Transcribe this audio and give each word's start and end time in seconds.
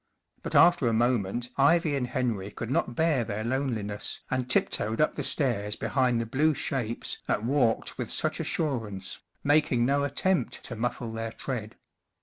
But 0.41 0.55
after 0.55 0.87
a 0.87 0.93
moment 0.93 1.51
Ivy 1.57 1.95
and 1.95 2.07
Henry 2.07 2.49
could 2.49 2.71
not 2.71 2.95
bear 2.95 3.23
their 3.23 3.43
loneliness, 3.43 4.21
and 4.31 4.49
tip 4.49 4.71
toed 4.71 4.99
up 4.99 5.13
the 5.13 5.21
stairs 5.21 5.75
behind 5.75 6.19
the 6.19 6.25
blue 6.25 6.55
shapes 6.55 7.19
that 7.27 7.43
walked 7.43 7.99
with 7.99 8.09
such 8.09 8.39
assurance, 8.39 9.19
making 9.43 9.85
no 9.85 10.03
attempt 10.03 10.63
to 10.63 10.75
muffle 10.75 11.11
their 11.11 11.31
tread. 11.33 11.75